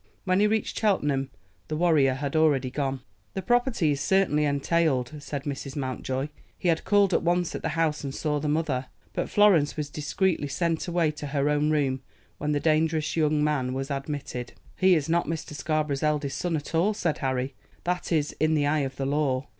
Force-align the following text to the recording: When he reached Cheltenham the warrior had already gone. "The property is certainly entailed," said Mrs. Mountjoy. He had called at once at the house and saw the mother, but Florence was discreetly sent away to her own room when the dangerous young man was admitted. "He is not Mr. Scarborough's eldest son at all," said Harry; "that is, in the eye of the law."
When 0.23 0.39
he 0.39 0.47
reached 0.47 0.79
Cheltenham 0.79 1.29
the 1.67 1.77
warrior 1.77 2.15
had 2.15 2.35
already 2.35 2.71
gone. 2.71 3.01
"The 3.35 3.43
property 3.43 3.91
is 3.91 4.01
certainly 4.01 4.45
entailed," 4.45 5.11
said 5.19 5.43
Mrs. 5.43 5.75
Mountjoy. 5.75 6.29
He 6.57 6.69
had 6.69 6.85
called 6.85 7.13
at 7.13 7.21
once 7.21 7.53
at 7.53 7.61
the 7.61 7.69
house 7.77 8.03
and 8.03 8.11
saw 8.11 8.39
the 8.39 8.47
mother, 8.47 8.87
but 9.13 9.29
Florence 9.29 9.77
was 9.77 9.91
discreetly 9.91 10.47
sent 10.47 10.87
away 10.87 11.11
to 11.11 11.27
her 11.27 11.47
own 11.51 11.69
room 11.69 12.01
when 12.39 12.51
the 12.51 12.59
dangerous 12.59 13.15
young 13.15 13.43
man 13.43 13.75
was 13.75 13.91
admitted. 13.91 14.53
"He 14.75 14.95
is 14.95 15.07
not 15.07 15.27
Mr. 15.27 15.53
Scarborough's 15.53 16.01
eldest 16.01 16.35
son 16.39 16.55
at 16.55 16.73
all," 16.73 16.95
said 16.95 17.19
Harry; 17.19 17.53
"that 17.83 18.11
is, 18.11 18.31
in 18.39 18.55
the 18.55 18.65
eye 18.65 18.79
of 18.79 18.95
the 18.95 19.05
law." 19.05 19.45